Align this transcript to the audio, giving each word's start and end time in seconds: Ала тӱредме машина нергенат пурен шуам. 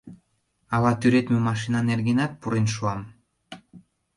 Ала 0.75 0.91
тӱредме 0.99 1.37
машина 1.47 1.79
нергенат 1.89 2.31
пурен 2.39 2.67
шуам. 2.73 3.01